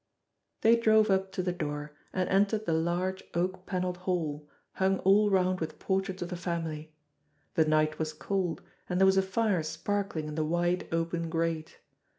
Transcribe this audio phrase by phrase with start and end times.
[0.61, 5.29] They drove up to the door, and entered the large oak panelled hall, hung all
[5.29, 6.91] round with portraits of the family.
[7.53, 11.81] The night was cold, and there was a fire sparkling in the wide, open grate.